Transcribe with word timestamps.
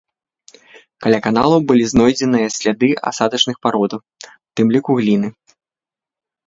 Каля 1.05 1.19
каналаў 1.25 1.59
былі 1.71 1.85
знойдзеныя 1.91 2.47
сляды 2.57 2.89
асадачных 3.11 3.57
парод, 3.67 3.91
у 4.01 4.05
тым 4.55 4.67
ліку 4.79 4.91
гліны. 5.03 5.29